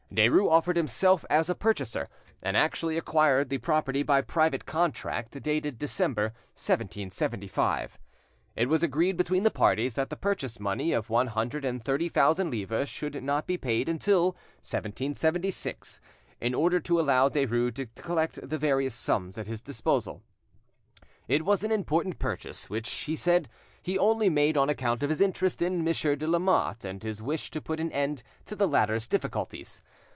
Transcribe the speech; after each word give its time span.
Derues 0.13 0.51
offered 0.51 0.75
himself 0.75 1.23
as 1.29 1.49
a 1.49 1.55
purchaser, 1.55 2.09
and 2.43 2.57
actually 2.57 2.97
acquired 2.97 3.47
the 3.47 3.57
property 3.59 4.03
by 4.03 4.19
private 4.19 4.65
contract, 4.65 5.41
dated 5.41 5.77
December, 5.77 6.33
1775. 6.57 7.97
It 8.57 8.67
was 8.67 8.83
agreed 8.83 9.15
between 9.15 9.43
the 9.43 9.49
parties 9.49 9.93
that 9.93 10.09
the 10.09 10.17
purchase 10.17 10.59
money 10.59 10.91
of 10.91 11.09
one 11.09 11.27
hundred 11.27 11.63
and 11.63 11.81
thirty 11.81 12.09
thousand 12.09 12.51
livres 12.51 12.89
should 12.89 13.23
not 13.23 13.47
be 13.47 13.55
paid 13.57 13.87
until 13.87 14.31
1776, 14.59 16.01
in 16.41 16.53
order 16.53 16.81
to 16.81 16.99
allow 16.99 17.29
Derues 17.29 17.75
to 17.75 17.85
collect 17.85 18.37
the 18.43 18.57
various 18.57 18.93
sums 18.93 19.37
at 19.37 19.47
his 19.47 19.61
disposal. 19.61 20.21
It 21.29 21.45
was 21.45 21.63
an 21.63 21.71
important 21.71 22.19
purchase, 22.19 22.69
which, 22.69 22.89
he 22.91 23.15
said, 23.15 23.47
he 23.81 23.97
only 23.97 24.29
made 24.29 24.57
on 24.57 24.69
account 24.69 25.03
of 25.03 25.09
his 25.09 25.21
interest 25.21 25.61
in 25.61 25.83
Monsieur 25.85 26.17
de 26.17 26.27
Lamotte, 26.27 26.83
and 26.83 27.01
his 27.01 27.21
wish 27.21 27.49
to 27.51 27.61
put 27.61 27.79
an 27.79 27.91
end 27.93 28.21
to 28.45 28.57
the 28.57 28.67
latter's 28.67 29.07
difficulties. 29.07 29.81